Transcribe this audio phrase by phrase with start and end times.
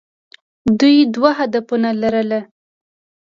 [0.79, 2.31] دوی دوه هدفونه لرل.